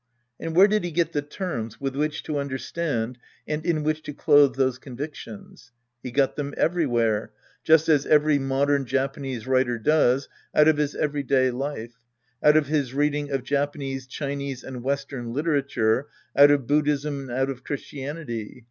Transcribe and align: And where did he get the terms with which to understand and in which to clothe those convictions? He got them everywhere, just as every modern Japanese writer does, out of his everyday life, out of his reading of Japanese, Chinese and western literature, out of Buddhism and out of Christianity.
And 0.39 0.55
where 0.55 0.67
did 0.67 0.83
he 0.83 0.89
get 0.89 1.11
the 1.13 1.21
terms 1.21 1.79
with 1.79 1.95
which 1.95 2.23
to 2.23 2.39
understand 2.39 3.19
and 3.47 3.63
in 3.63 3.83
which 3.83 4.01
to 4.01 4.13
clothe 4.13 4.55
those 4.55 4.79
convictions? 4.79 5.71
He 6.01 6.09
got 6.09 6.35
them 6.35 6.55
everywhere, 6.57 7.33
just 7.63 7.87
as 7.87 8.07
every 8.07 8.39
modern 8.39 8.87
Japanese 8.87 9.45
writer 9.45 9.77
does, 9.77 10.27
out 10.55 10.67
of 10.67 10.77
his 10.77 10.95
everyday 10.95 11.51
life, 11.51 11.99
out 12.41 12.57
of 12.57 12.65
his 12.65 12.95
reading 12.95 13.29
of 13.29 13.43
Japanese, 13.43 14.07
Chinese 14.07 14.63
and 14.63 14.81
western 14.81 15.33
literature, 15.33 16.07
out 16.35 16.49
of 16.49 16.65
Buddhism 16.65 17.29
and 17.29 17.37
out 17.37 17.51
of 17.51 17.63
Christianity. 17.63 18.59